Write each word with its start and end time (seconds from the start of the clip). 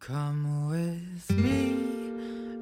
Come 0.00 0.68
with 0.70 1.30
me 1.36 1.74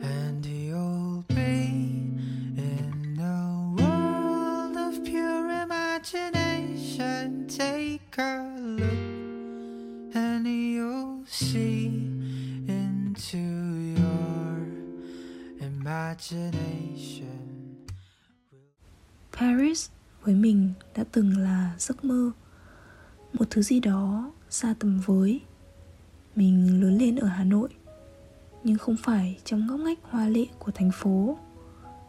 and 0.03 0.47
you'll 0.47 1.25
be 1.29 2.13
in 2.57 3.19
a 3.21 3.75
world 3.77 4.77
of 4.77 5.05
pure 5.05 5.51
imagination. 5.63 7.47
Take 7.49 8.17
a 8.19 8.43
look 8.65 10.15
and 10.15 10.47
you'll 10.47 11.25
see 11.27 11.87
into 12.67 13.39
your 13.99 14.67
imagination. 15.61 16.75
Paris 19.33 19.91
với 20.23 20.35
mình 20.35 20.73
đã 20.97 21.05
từng 21.13 21.37
là 21.37 21.75
giấc 21.79 22.05
mơ, 22.05 22.31
Một 23.33 23.45
thứ 23.51 23.63
gì 23.63 23.81
đó 23.81 24.33
xa 24.51 24.75
tầm 24.79 25.01
với 25.07 25.41
mình 26.37 26.83
lớn 26.83 26.99
lên 26.99 27.17
ở 27.17 27.27
Hà 27.27 27.45
Nội, 27.45 27.69
Nhưng 28.65 28.79
không 28.79 28.97
phải 29.03 29.39
trong 29.45 29.67
ngóc 29.67 29.81
ngách 29.81 29.99
hoa 30.03 30.29
lệ 30.29 30.47
của 30.59 30.73
thành 30.73 30.91
phố, 30.95 31.39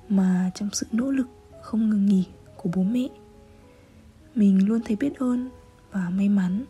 Mà 0.10 0.52
trong 0.56 0.70
sự 0.74 0.86
nỗ 0.92 1.12
lực 1.12 1.28
không 1.62 1.90
ngừng 1.90 2.06
nghỉ 2.06 2.26
của 2.58 2.70
bố 2.76 2.84
mẹ. 2.84 3.08
Mình 4.36 4.68
luôn 4.68 4.82
thấy 4.86 4.96
biết 4.96 5.20
ơn 5.20 5.50
và 5.92 6.10
may 6.10 6.30
mắn 6.30 6.66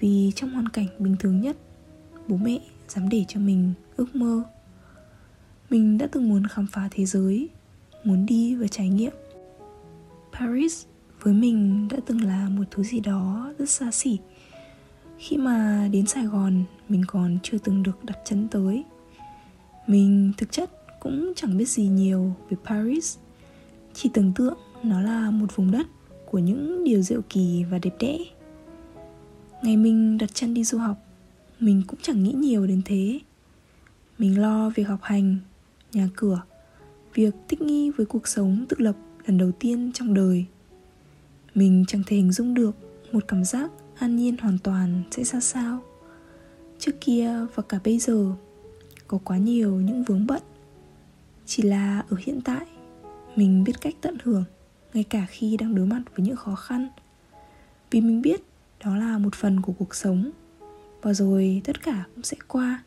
Vì 0.00 0.32
trong 0.36 0.50
hoàn 0.50 0.68
cảnh 0.68 0.86
bình 0.98 1.16
thường 1.18 1.40
nhất, 1.40 1.56
Bố 2.28 2.36
mẹ 2.36 2.58
dám 2.88 3.08
để 3.08 3.24
cho 3.28 3.40
mình 3.40 3.72
ước 3.96 4.16
mơ. 4.16 4.42
Mình 5.70 5.98
đã 5.98 6.06
từng 6.12 6.28
muốn 6.28 6.46
khám 6.46 6.66
phá 6.72 6.88
thế 6.90 7.04
giới, 7.04 7.48
Muốn 8.04 8.26
đi 8.26 8.54
và 8.54 8.66
trải 8.68 8.88
nghiệm. 8.88 9.12
Paris 10.32 10.84
với 11.20 11.34
mình 11.34 11.88
đã 11.88 11.96
từng 12.06 12.24
là 12.24 12.48
một 12.48 12.64
thứ 12.70 12.82
gì 12.82 13.00
đó 13.00 13.52
rất 13.58 13.70
xa 13.70 13.90
xỉ. 13.90 14.18
Khi 15.18 15.36
mà 15.36 15.88
đến 15.92 16.06
Sài 16.06 16.24
Gòn 16.24 16.64
mình 16.88 17.04
còn 17.06 17.38
chưa 17.42 17.58
từng 17.58 17.82
được 17.82 18.04
đặt 18.04 18.18
chân 18.24 18.48
tới. 18.50 18.84
Mình 19.86 20.32
thực 20.36 20.52
chất 20.52 20.70
cũng 21.00 21.32
chẳng 21.36 21.56
biết 21.56 21.68
gì 21.68 21.86
nhiều 21.86 22.32
về 22.50 22.56
Paris. 22.64 23.16
Chỉ 23.94 24.10
tưởng 24.14 24.32
tượng 24.36 24.58
nó 24.82 25.00
là 25.00 25.30
một 25.30 25.56
vùng 25.56 25.70
đất 25.70 25.86
của 26.30 26.38
những 26.38 26.84
điều 26.84 27.02
diệu 27.02 27.20
kỳ 27.28 27.64
và 27.70 27.78
đẹp 27.78 27.94
đẽ. 27.98 28.18
Ngày 29.62 29.76
mình 29.76 30.18
đặt 30.18 30.34
chân 30.34 30.54
đi 30.54 30.64
du 30.64 30.78
học 30.78 30.96
Mình 31.60 31.82
cũng 31.86 31.98
chẳng 32.02 32.22
nghĩ 32.22 32.32
nhiều 32.32 32.66
đến 32.66 32.82
thế. 32.84 33.20
Mình 34.18 34.40
lo 34.40 34.70
việc 34.70 34.82
học 34.82 35.00
hành, 35.02 35.36
nhà 35.92 36.08
cửa 36.16 36.42
Việc 37.14 37.34
thích 37.48 37.62
nghi 37.62 37.90
với 37.90 38.06
cuộc 38.06 38.28
sống 38.28 38.66
tự 38.68 38.76
lập 38.80 38.96
lần 39.26 39.38
đầu 39.38 39.52
tiên 39.52 39.90
trong 39.94 40.14
đời. 40.14 40.44
Mình 41.54 41.84
chẳng 41.88 42.02
thể 42.06 42.16
hình 42.16 42.32
dung 42.32 42.54
được 42.54 42.76
một 43.12 43.24
cảm 43.28 43.44
giác 43.44 43.70
an 43.98 44.16
nhiên 44.16 44.36
hoàn 44.38 44.58
toàn 44.58 45.02
sẽ 45.10 45.24
ra 45.24 45.40
sao? 45.40 45.82
Trước 46.78 46.92
kia 47.00 47.46
và 47.54 47.62
cả 47.62 47.78
bây 47.84 47.98
giờ, 47.98 48.34
có 49.08 49.18
quá 49.24 49.38
nhiều 49.38 49.74
những 49.74 50.04
vướng 50.04 50.26
bận. 50.26 50.42
Chỉ 51.46 51.62
là 51.62 52.04
ở 52.08 52.16
hiện 52.20 52.40
tại, 52.44 52.66
mình 53.36 53.64
biết 53.64 53.80
cách 53.80 53.94
tận 54.00 54.16
hưởng, 54.24 54.44
ngay 54.94 55.04
cả 55.04 55.26
khi 55.28 55.56
đang 55.56 55.74
đối 55.74 55.86
mặt 55.86 56.02
với 56.16 56.26
những 56.26 56.36
khó 56.36 56.54
khăn. 56.54 56.88
Vì 57.90 58.00
mình 58.00 58.22
biết 58.22 58.40
đó 58.84 58.96
là 58.96 59.18
một 59.18 59.34
phần 59.34 59.60
của 59.60 59.72
cuộc 59.72 59.94
sống, 59.94 60.30
và 61.02 61.14
rồi 61.14 61.62
tất 61.64 61.82
cả 61.82 62.04
cũng 62.14 62.24
sẽ 62.24 62.36
qua. 62.48 62.82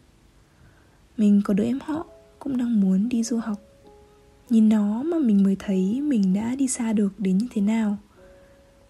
Mình 1.17 1.41
có 1.45 1.53
đứa 1.53 1.63
em 1.63 1.79
họ 1.83 2.05
cũng 2.39 2.57
đang 2.57 2.81
muốn 2.81 3.09
đi 3.09 3.23
du 3.23 3.37
học. 3.37 3.61
Nhìn 4.49 4.69
nó 4.69 5.03
mà 5.03 5.17
mình 5.19 5.43
mới 5.43 5.55
thấy 5.59 6.01
mình 6.01 6.33
đã 6.33 6.55
đi 6.55 6.67
xa 6.67 6.93
được 6.93 7.19
đến 7.19 7.37
như 7.37 7.47
thế 7.53 7.61
nào 7.61 7.97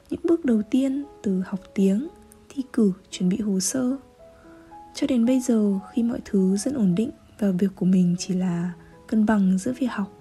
những 0.09 0.19
bước 0.23 0.45
đầu 0.45 0.61
tiên 0.61 1.05
từ 1.23 1.43
học 1.45 1.59
tiếng, 1.73 2.07
thi 2.49 2.63
cử, 2.73 2.93
chuẩn 3.09 3.29
bị 3.29 3.39
hồ 3.39 3.59
sơ. 3.59 3.97
Cho 4.93 5.07
đến 5.07 5.25
bây 5.25 5.39
giờ, 5.39 5.79
khi 5.93 6.03
mọi 6.03 6.19
thứ 6.25 6.57
rất 6.57 6.73
ổn 6.73 6.95
định 6.95 7.11
và 7.39 7.51
việc 7.51 7.71
của 7.75 7.85
mình 7.85 8.15
chỉ 8.19 8.33
là 8.33 8.71
cân 9.07 9.25
bằng 9.25 9.57
giữa 9.57 9.73
việc 9.79 9.91
học, 9.91 10.13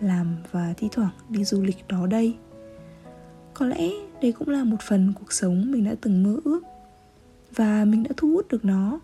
làm 0.00 0.36
và 0.50 0.74
thi 0.76 0.88
thoảng 0.92 1.12
đi 1.28 1.44
du 1.44 1.62
lịch 1.62 1.88
đó 1.88 2.06
đây. 2.06 2.36
Có 3.54 3.66
lẽ 3.66 3.90
đây 4.22 4.32
cũng 4.32 4.48
là 4.48 4.64
một 4.64 4.76
phần 4.88 5.12
cuộc 5.18 5.32
sống 5.32 5.72
mình 5.72 5.84
đã 5.84 5.94
từng 6.00 6.22
mơ 6.22 6.36
ước 6.44 6.60
và 7.54 7.84
mình 7.84 8.02
đã 8.02 8.10
thu 8.16 8.28
hút 8.28 8.48
được 8.48 8.64
nó. 8.64 9.00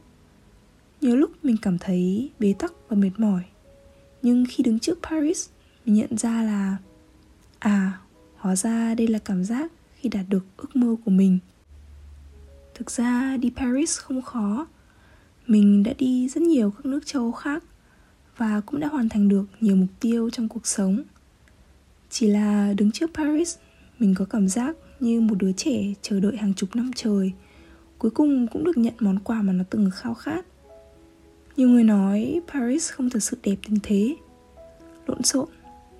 Nhiều 1.00 1.16
lúc 1.16 1.30
mình 1.42 1.56
cảm 1.62 1.78
thấy 1.78 2.30
bế 2.38 2.54
tắc 2.58 2.72
và 2.88 2.96
mệt 2.96 3.10
mỏi, 3.18 3.42
nhưng 4.22 4.44
khi 4.48 4.64
đứng 4.64 4.78
trước 4.78 4.98
paris, 5.02 5.48
mình 5.86 5.94
nhận 5.94 6.16
ra 6.16 6.42
là 6.42 6.76
à 7.58 7.98
hóa 8.36 8.56
ra 8.56 8.94
đây 8.94 9.08
là 9.08 9.18
cảm 9.18 9.44
giác 9.44 9.72
khi 10.02 10.08
đạt 10.08 10.24
được 10.28 10.44
ước 10.56 10.76
mơ 10.76 10.96
của 11.04 11.10
mình. 11.10 11.38
Thực 12.74 12.90
ra, 12.90 13.36
đi 13.36 13.50
paris 13.56 13.98
không 13.98 14.22
khó. 14.22 14.66
Mình 15.46 15.82
đã 15.82 15.92
đi 15.98 16.28
rất 16.28 16.42
nhiều 16.42 16.70
các 16.70 16.86
nước 16.86 17.06
châu 17.06 17.22
âu 17.22 17.32
khác 17.32 17.64
và 18.36 18.60
cũng 18.66 18.80
đã 18.80 18.88
hoàn 18.88 19.08
thành 19.08 19.28
được 19.28 19.44
nhiều 19.60 19.76
mục 19.76 19.88
tiêu 20.00 20.30
trong 20.30 20.48
cuộc 20.48 20.66
sống. 20.66 21.02
Chỉ 22.10 22.26
là 22.26 22.74
đứng 22.76 22.92
trước 22.92 23.10
paris, 23.14 23.56
mình 23.98 24.14
có 24.14 24.24
cảm 24.24 24.48
giác 24.48 24.76
như 25.00 25.20
một 25.20 25.34
đứa 25.38 25.52
trẻ 25.52 25.94
chờ 26.02 26.20
đợi 26.20 26.36
hàng 26.36 26.54
chục 26.54 26.76
năm 26.76 26.90
trời, 26.94 27.32
cuối 27.98 28.10
cùng 28.10 28.46
cũng 28.46 28.64
được 28.64 28.76
nhận 28.76 28.94
món 29.00 29.18
quà 29.18 29.42
mà 29.42 29.52
nó 29.52 29.64
từng 29.70 29.90
khao 29.94 30.14
khát. 30.14 30.46
Nhiều 31.56 31.68
người 31.68 31.84
nói 31.84 32.40
paris 32.52 32.92
không 32.92 33.10
thật 33.10 33.22
sự 33.22 33.36
đẹp 33.42 33.56
đến 33.68 33.78
thế. 33.82 34.16
Lộn 35.06 35.22
xộn, 35.22 35.48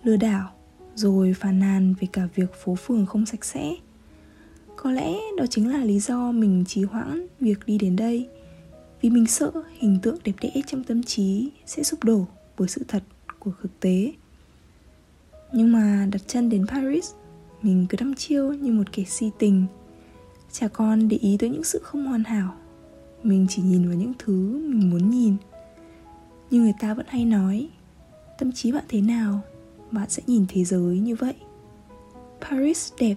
lừa 0.05 0.17
đảo, 0.17 0.53
rồi 0.95 1.35
phàn 1.35 1.59
nàn 1.61 1.95
về 2.01 2.09
cả 2.13 2.29
việc 2.35 2.55
phố 2.65 2.75
phường 2.75 3.07
không 3.07 3.27
sạch 3.27 3.45
sẽ 3.45 3.75
có 4.83 4.91
lẽ 4.91 5.15
đó 5.37 5.45
chính 5.51 5.73
là 5.73 5.85
lý 5.85 6.01
do 6.01 6.33
mình 6.33 6.65
trì 6.67 6.83
hoãn 6.83 7.27
việc 7.41 7.67
đi 7.67 7.79
đến 7.79 7.97
đây. 7.97 8.29
Vì 9.01 9.11
mình 9.11 9.27
sợ 9.27 9.53
hình 9.79 9.99
tượng 10.03 10.17
đẹp 10.25 10.33
đẽ 10.41 10.51
trong 10.67 10.85
tâm 10.85 11.03
trí 11.03 11.51
sẽ 11.67 11.83
sụp 11.83 12.05
đổ 12.05 12.27
bởi 12.59 12.69
sự 12.69 12.85
thật 12.89 13.03
của 13.39 13.51
thực 13.63 13.81
tế. 13.81 14.13
Nhưng 15.53 15.73
mà 15.73 16.09
đặt 16.13 16.23
chân 16.27 16.49
đến 16.49 16.67
paris, 16.67 17.13
mình 17.63 17.87
cứ 17.89 17.97
đăm 18.01 18.15
chiêu 18.15 18.53
như 18.53 18.73
một 18.73 18.93
kẻ 18.93 19.05
si 19.05 19.31
tình. 19.39 19.67
Chả 20.53 20.69
còn 20.69 21.09
để 21.09 21.17
ý 21.17 21.37
tới 21.39 21.51
những 21.51 21.65
sự 21.65 21.79
không 21.83 22.07
hoàn 22.07 22.25
hảo. 22.25 22.55
Mình 23.23 23.47
chỉ 23.51 23.63
nhìn 23.63 23.89
vào 23.89 23.99
những 23.99 24.13
thứ 24.19 24.63
mình 24.69 24.91
muốn 24.91 25.11
nhìn. 25.11 25.37
Như 26.51 26.61
người 26.61 26.75
ta 26.81 26.95
vẫn 26.95 27.07
hay 27.09 27.25
nói, 27.25 27.69
tâm 28.39 28.53
trí 28.53 28.73
bạn 28.73 28.85
thế 28.89 29.01
nào, 29.01 29.41
bạn 29.91 30.11
sẽ 30.11 30.23
nhìn 30.27 30.45
thế 30.49 30.65
giới 30.65 30.99
như 30.99 31.15
vậy. 31.15 31.35
Paris 32.41 32.93
đẹp, 32.99 33.17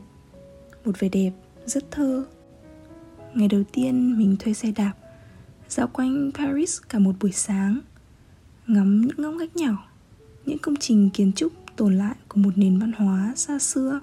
một 0.85 0.99
vẻ 0.99 1.09
đẹp 1.09 1.31
rất 1.65 1.91
thơ. 1.91 2.25
Ngày 3.33 3.47
đầu 3.47 3.63
tiên 3.71 4.17
mình 4.17 4.35
thuê 4.39 4.53
xe 4.53 4.71
đạp, 4.71 4.93
dạo 5.69 5.87
quanh 5.87 6.31
paris 6.33 6.81
cả 6.89 6.99
một 6.99 7.15
buổi 7.19 7.31
sáng, 7.31 7.79
ngắm 8.67 9.01
những 9.01 9.17
ngóc 9.17 9.33
ngách 9.33 9.55
nhỏ, 9.55 9.87
những 10.45 10.57
công 10.57 10.75
trình 10.75 11.09
kiến 11.09 11.31
trúc 11.33 11.53
tồn 11.75 11.97
lại 11.97 12.15
của 12.27 12.39
một 12.39 12.51
nền 12.55 12.79
văn 12.79 12.91
hóa 12.91 13.33
xa 13.35 13.59
xưa. 13.59 13.99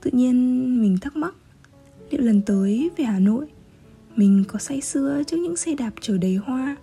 Tự 0.00 0.10
nhiên 0.14 0.36
mình 0.82 0.98
thắc 0.98 1.16
mắc, 1.16 1.34
liệu 2.10 2.20
lần 2.20 2.42
tới 2.42 2.90
về 2.96 3.04
hà 3.04 3.18
nội, 3.18 3.46
mình 4.16 4.44
có 4.48 4.58
say 4.58 4.80
sưa 4.80 5.22
trước 5.26 5.36
những 5.36 5.56
xe 5.56 5.74
đạp 5.74 5.90
chở 6.00 6.18
đầy 6.18 6.36
hoa, 6.36 6.76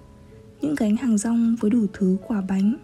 những 0.62 0.76
gánh 0.76 0.98
hàng 0.98 1.18
rong 1.18 1.56
với 1.60 1.72
đủ 1.72 1.86
thứ 1.94 2.18
quả 2.28 2.42
bánh? 2.42 2.76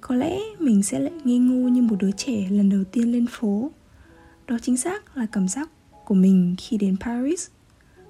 Có 0.00 0.14
lẽ 0.14 0.38
mình 0.58 0.82
sẽ 0.82 1.00
lại 1.00 1.12
nghi 1.24 1.38
ngu 1.38 1.68
như 1.68 1.82
một 1.82 1.96
đứa 1.98 2.10
trẻ 2.10 2.48
lần 2.50 2.70
đầu 2.70 2.84
tiên 2.92 3.12
lên 3.12 3.26
phố. 3.30 3.70
Đó 4.46 4.58
chính 4.62 4.76
xác 4.76 5.16
là 5.16 5.26
cảm 5.26 5.48
giác 5.48 5.70
của 6.04 6.14
mình 6.14 6.54
khi 6.58 6.78
đến 6.78 6.96
paris. 7.00 7.48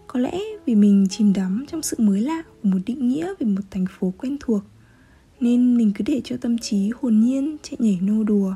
Có 0.07 0.21
lẽ 0.21 0.39
vì 0.67 0.75
mình 0.75 1.07
chìm 1.11 1.33
đắm 1.33 1.65
trong 1.69 1.83
sự 1.83 1.97
mới 2.01 2.21
lạ 2.21 2.43
của 2.47 2.69
một 2.69 2.79
định 2.87 3.09
nghĩa 3.09 3.35
về 3.39 3.47
một 3.47 3.63
thành 3.71 3.85
phố 3.99 4.13
quen 4.19 4.37
thuộc, 4.41 4.63
nên 5.41 5.77
mình 5.77 5.93
cứ 5.95 6.05
để 6.07 6.21
cho 6.25 6.37
tâm 6.41 6.59
trí 6.59 6.91
hồn 7.01 7.21
nhiên 7.21 7.57
chạy 7.63 7.77
nhảy 7.79 7.99
nô 8.03 8.25
đùa. 8.25 8.55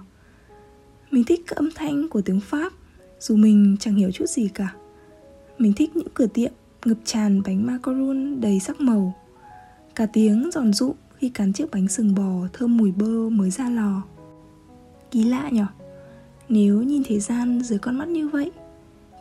Mình 1.11 1.25
thích 1.25 1.41
các 1.47 1.57
âm 1.57 1.69
thanh 1.75 2.09
của 2.09 2.21
tiếng 2.21 2.41
pháp, 2.41 2.73
dù 3.21 3.37
mình 3.37 3.77
chẳng 3.81 3.95
hiểu 3.95 4.11
chút 4.11 4.29
gì 4.29 4.49
cả. 4.49 4.75
Mình 5.59 5.73
thích 5.77 5.97
những 5.97 6.09
cửa 6.15 6.27
tiệm 6.27 6.53
ngập 6.85 6.99
tràn 7.05 7.43
bánh 7.43 7.67
macaron 7.67 8.41
đầy 8.41 8.61
sắc 8.61 8.81
màu. 8.81 9.15
Cả 9.95 10.07
tiếng 10.07 10.51
giòn 10.53 10.73
rụm 10.73 10.93
khi 11.19 11.29
cắn 11.29 11.53
chiếc 11.53 11.71
bánh 11.71 11.89
sừng 11.89 12.15
bò 12.15 12.49
thơm 12.53 12.77
mùi 12.77 12.93
bơ 12.93 13.29
mới 13.31 13.51
ra 13.51 13.69
lò. 13.69 14.03
Kỳ 15.11 15.25
lạ 15.25 15.49
nhở? 15.53 15.67
Nếu 16.49 16.83
nhìn 16.83 17.03
thế 17.07 17.21
gian 17.21 17.63
dưới 17.63 17.79
con 17.79 17.99
mắt 17.99 18.09
như 18.09 18.29
vậy 18.29 18.51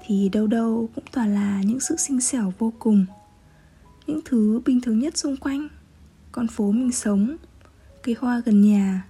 thì 0.08 0.30
đâu 0.30 0.48
đâu 0.48 0.90
cũng 0.96 1.04
toàn 1.12 1.34
là 1.34 1.62
những 1.66 1.80
sự 1.80 1.96
xinh 1.96 2.22
xẻo 2.22 2.54
vô 2.58 2.74
cùng. 2.80 3.06
Những 4.08 4.20
thứ 4.26 4.62
bình 4.66 4.82
thường 4.82 5.00
nhất 5.00 5.18
xung 5.18 5.38
quanh, 5.38 5.68
con 6.32 6.48
phố 6.48 6.72
mình 6.72 6.92
sống, 6.92 7.38
cây 8.04 8.16
hoa 8.20 8.42
gần 8.46 8.62
nhà, 8.62 9.08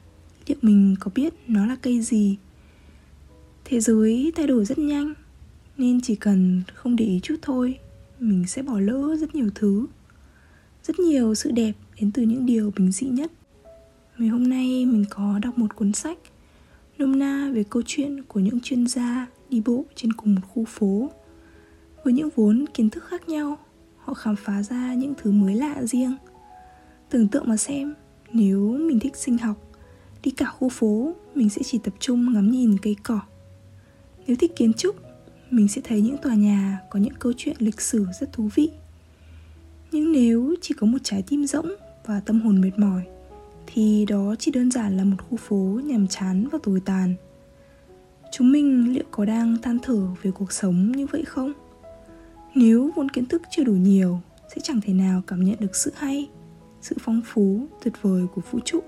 liệu 0.48 0.58
mình 0.62 0.96
có 1.00 1.12
biết 1.16 1.34
nó 1.48 1.66
là 1.66 1.76
cây 1.76 2.02
gì? 2.02 2.38
Thế 3.66 3.80
giới 3.80 4.32
thay 4.36 4.48
đổi 4.48 4.66
rất 4.66 4.78
nhanh, 4.78 5.14
nên 5.78 6.02
chỉ 6.02 6.16
cần 6.16 6.62
không 6.74 6.96
để 6.96 7.06
ý 7.06 7.20
chút 7.24 7.36
thôi, 7.42 7.80
mình 8.20 8.48
sẽ 8.48 8.62
bỏ 8.62 8.80
lỡ 8.80 9.16
rất 9.20 9.36
nhiều 9.36 9.50
thứ. 9.56 9.88
Rất 10.84 11.00
nhiều 11.00 11.36
sự 11.36 11.52
đẹp 11.52 11.74
đến 12.00 12.12
từ 12.12 12.24
những 12.24 12.46
điều 12.46 12.72
bình 12.76 12.92
dị 12.92 13.08
nhất. 13.08 13.32
Ngày 14.18 14.30
hôm 14.30 14.50
nay 14.50 14.86
mình 14.86 15.06
có 15.10 15.40
đọc 15.42 15.58
một 15.58 15.76
cuốn 15.76 15.94
sách 15.94 16.18
nôm 16.98 17.20
na 17.20 17.52
về 17.54 17.64
câu 17.70 17.84
chuyện 17.86 18.24
của 18.24 18.40
những 18.40 18.60
chuyên 18.60 18.88
gia 18.88 19.28
đi 19.56 19.62
bộ 19.66 19.86
trên 19.96 20.14
cùng 20.14 20.36
một 20.36 20.42
khu 20.54 20.66
phố. 20.66 21.10
Với 22.04 22.14
những 22.14 22.30
vốn 22.36 22.66
kiến 22.74 22.90
thức 22.90 23.04
khác 23.04 23.30
nhau, 23.30 23.58
họ 23.98 24.14
khám 24.14 24.36
phá 24.36 24.64
ra 24.64 24.94
những 24.94 25.14
thứ 25.18 25.32
mới 25.32 25.56
lạ 25.56 25.84
riêng. 25.84 26.16
Tưởng 27.10 27.28
tượng 27.28 27.48
mà 27.48 27.58
xem, 27.58 27.94
Nếu 28.34 28.60
mình 28.62 29.00
thích 29.00 29.16
sinh 29.16 29.38
học, 29.38 29.58
Đi 30.24 30.32
cả 30.32 30.46
khu 30.46 30.70
phố, 30.70 31.14
Mình 31.36 31.50
sẽ 31.50 31.62
chỉ 31.66 31.78
tập 31.78 31.94
trung 32.00 32.34
ngắm 32.34 32.52
nhìn 32.52 32.78
cây 32.82 32.96
cỏ. 33.04 33.20
Nếu 34.28 34.36
thích 34.40 34.52
kiến 34.56 34.74
trúc, 34.74 34.96
Mình 35.52 35.68
sẽ 35.68 35.82
thấy 35.84 36.02
những 36.02 36.18
tòa 36.18 36.36
nhà 36.36 36.80
Có 36.90 37.00
những 37.00 37.14
câu 37.20 37.34
chuyện 37.38 37.56
lịch 37.60 37.82
sử 37.82 38.06
rất 38.20 38.34
thú 38.34 38.50
vị. 38.56 38.72
Nhưng 39.92 40.12
nếu 40.12 40.56
chỉ 40.62 40.74
có 40.78 40.88
một 40.88 40.98
trái 41.04 41.24
tim 41.28 41.46
rỗng 41.46 41.70
Và 42.06 42.20
tâm 42.20 42.42
hồn 42.42 42.62
mệt 42.62 42.80
mỏi, 42.80 43.04
Thì 43.68 44.06
đó 44.06 44.36
chỉ 44.40 44.52
đơn 44.52 44.72
giản 44.72 44.98
là 44.98 45.04
một 45.04 45.18
khu 45.30 45.38
phố 45.38 45.82
nhàm 45.84 46.08
chán 46.08 46.48
và 46.52 46.60
tồi 46.64 46.80
tàn. 46.86 47.16
Chúng 48.38 48.52
mình 48.52 48.94
liệu 48.94 49.04
có 49.12 49.26
đang 49.26 49.58
than 49.62 49.80
thở 49.84 50.08
về 50.22 50.32
cuộc 50.32 50.52
sống 50.52 50.92
như 50.92 51.06
vậy 51.06 51.24
không? 51.26 51.54
Nếu 52.56 52.92
vốn 52.96 53.10
kiến 53.10 53.26
thức 53.26 53.42
chưa 53.50 53.64
đủ 53.64 53.74
nhiều 53.74 54.20
Sẽ 54.56 54.62
chẳng 54.64 54.82
thể 54.82 54.94
nào 54.94 55.22
cảm 55.28 55.44
nhận 55.44 55.56
được 55.60 55.76
sự 55.76 55.92
hay 55.96 56.30
Sự 56.82 56.96
phong 57.00 57.22
phú, 57.26 57.68
tuyệt 57.84 57.94
vời 58.02 58.24
của 58.36 58.42
vũ 58.52 58.60
trụ 58.66 58.80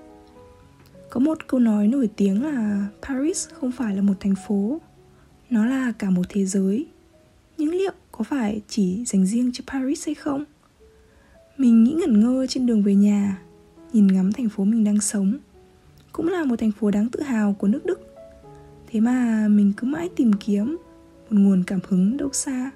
Có 1.10 1.20
một 1.20 1.46
câu 1.46 1.60
nói 1.60 1.88
nổi 1.88 2.10
tiếng 2.16 2.44
là 2.44 2.86
Paris 3.02 3.48
không 3.48 3.72
phải 3.72 3.96
là 3.96 4.02
một 4.02 4.14
thành 4.20 4.34
phố 4.46 4.80
Nó 5.50 5.66
là 5.66 5.92
cả 5.98 6.10
một 6.10 6.26
thế 6.28 6.44
giới 6.44 6.86
Nhưng 7.58 7.70
liệu 7.70 7.92
có 8.12 8.24
phải 8.24 8.60
chỉ 8.68 9.04
dành 9.04 9.26
riêng 9.26 9.50
cho 9.52 9.64
Paris 9.66 10.06
hay 10.06 10.14
không? 10.14 10.44
Mình 11.56 11.84
nghĩ 11.84 11.92
ngẩn 11.92 12.20
ngơ 12.20 12.46
trên 12.46 12.66
đường 12.66 12.82
về 12.82 12.94
nhà 12.94 13.38
Nhìn 13.92 14.06
ngắm 14.06 14.32
thành 14.32 14.48
phố 14.48 14.64
mình 14.64 14.84
đang 14.84 15.00
sống 15.00 15.38
Cũng 16.12 16.28
là 16.28 16.44
một 16.44 16.58
thành 16.58 16.72
phố 16.72 16.90
đáng 16.90 17.08
tự 17.08 17.22
hào 17.22 17.52
của 17.58 17.66
nước 17.68 17.86
Đức 17.86 18.07
thế 18.90 19.00
mà 19.00 19.48
mình 19.48 19.72
cứ 19.76 19.86
mãi 19.86 20.08
tìm 20.16 20.32
kiếm 20.32 20.76
một 21.30 21.38
nguồn 21.40 21.64
cảm 21.64 21.80
hứng 21.88 22.16
đâu 22.16 22.28
xa. 22.32 22.70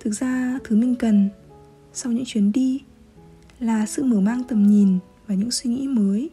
Thực 0.00 0.10
ra 0.10 0.58
thứ 0.64 0.76
mình 0.76 0.94
cần 0.94 1.28
sau 1.92 2.12
những 2.12 2.24
chuyến 2.26 2.52
đi 2.52 2.82
là 3.60 3.86
sự 3.86 4.04
mở 4.04 4.20
mang 4.20 4.42
tầm 4.44 4.66
nhìn 4.66 4.98
và 5.26 5.34
những 5.34 5.50
suy 5.50 5.70
nghĩ 5.70 5.88
mới. 5.88 6.30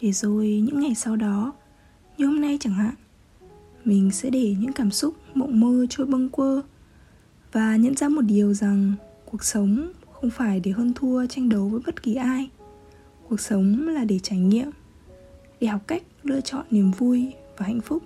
Để 0.00 0.12
rồi 0.12 0.62
những 0.66 0.80
ngày 0.80 0.94
sau 0.94 1.16
đó, 1.16 1.52
như 2.18 2.26
hôm 2.26 2.40
nay 2.40 2.56
chẳng 2.60 2.72
hạn, 2.72 2.94
mình 3.84 4.10
sẽ 4.10 4.30
để 4.30 4.56
những 4.60 4.72
cảm 4.72 4.90
xúc, 4.90 5.14
mộng 5.34 5.60
mơ 5.60 5.86
trôi 5.90 6.06
bâng 6.06 6.28
quơ 6.28 6.62
và 7.52 7.76
nhận 7.76 7.96
ra 7.96 8.08
một 8.08 8.22
điều 8.22 8.54
rằng 8.54 8.92
cuộc 9.30 9.44
sống 9.44 9.92
không 10.12 10.30
phải 10.30 10.60
để 10.60 10.70
hơn 10.70 10.92
thua 10.94 11.26
tranh 11.26 11.48
đấu 11.48 11.68
với 11.68 11.80
bất 11.86 12.02
kỳ 12.02 12.14
ai. 12.14 12.50
Cuộc 13.28 13.40
sống 13.40 13.88
là 13.88 14.04
để 14.04 14.18
trải 14.18 14.38
nghiệm, 14.38 14.70
để 15.60 15.66
học 15.66 15.80
cách 15.86 16.02
lựa 16.22 16.40
chọn 16.40 16.64
niềm 16.70 16.90
vui 16.90 17.32
và 17.58 17.66
hạnh 17.66 17.80
phúc. 17.80 18.02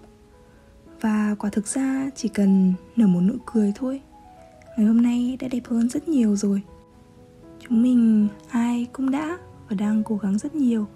Và 1.01 1.37
quả 1.39 1.51
thực 1.51 1.67
ra 1.67 2.11
chỉ 2.17 2.29
cần 2.29 2.75
nở 2.97 3.07
một 3.07 3.21
nụ 3.21 3.35
cười 3.47 3.73
thôi, 3.75 4.01
ngày 4.77 4.87
hôm 4.87 5.03
nay 5.03 5.37
đã 5.41 5.49
đẹp 5.49 5.63
hơn 5.65 5.89
rất 5.89 6.09
nhiều 6.09 6.37
rồi. 6.37 6.63
Chúng 7.61 7.83
mình 7.83 8.29
ai 8.49 8.87
cũng 8.93 9.11
đã 9.11 9.39
và 9.69 9.77
đang 9.77 10.03
cố 10.05 10.17
gắng 10.17 10.39
rất 10.39 10.55
nhiều, 10.55 10.87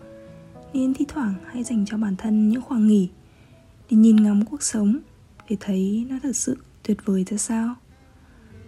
nên 0.73 0.94
thi 0.94 1.05
thoảng 1.08 1.35
hãy 1.47 1.64
dành 1.64 1.85
cho 1.87 1.97
bản 1.97 2.17
thân 2.17 2.49
những 2.49 2.62
khoảng 2.62 2.87
nghỉ 2.87 3.08
để 3.91 3.97
nhìn 3.97 4.17
ngắm 4.17 4.44
cuộc 4.44 4.62
sống, 4.62 4.99
để 5.49 5.56
thấy 5.61 6.06
nó 6.11 6.17
thật 6.23 6.37
sự 6.37 6.56
tuyệt 6.82 6.97
vời 7.05 7.25
ra 7.25 7.37
sao. 7.37 7.75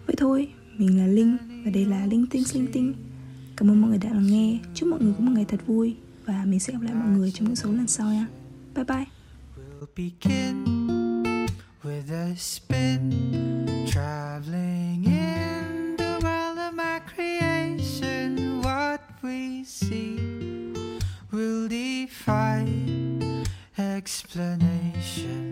Vậy 0.06 0.16
thôi, 0.18 0.48
mình 0.76 0.98
là 0.98 1.06
linh 1.06 1.36
và 1.64 1.70
đây 1.70 1.84
là 1.84 2.06
linh 2.06 2.26
tinh 2.26 2.42
linh 2.54 2.66
tinh. 2.72 2.94
Cảm 3.56 3.70
ơn 3.70 3.80
mọi 3.80 3.90
người 3.90 3.98
đã 3.98 4.10
lắng 4.10 4.26
nghe. 4.26 4.58
Chúc 4.74 4.88
mọi 4.88 5.00
người 5.00 5.12
có 5.18 5.24
một 5.24 5.32
ngày 5.34 5.44
thật 5.48 5.66
vui 5.66 5.96
và 6.26 6.44
mình 6.46 6.60
sẽ 6.60 6.72
gặp 6.72 6.82
lại 6.82 6.94
mọi 6.94 7.08
người 7.08 7.30
trong 7.30 7.46
những 7.46 7.56
số 7.56 7.72
lần 7.72 7.86
sau 7.86 8.12
nha. 8.12 8.26
Bye 8.74 8.84
bye. 8.84 9.17
Will 9.78 9.88
begin 9.94 11.46
with 11.84 12.10
a 12.10 12.36
spin, 12.36 13.86
traveling 13.88 15.04
in 15.04 15.96
the 15.96 16.18
world 16.22 16.58
of 16.58 16.74
my 16.74 17.00
creation. 17.06 18.60
What 18.62 19.00
we 19.22 19.62
see 19.64 20.74
will 21.30 21.68
defy 21.68 22.66
explanation. 23.78 25.47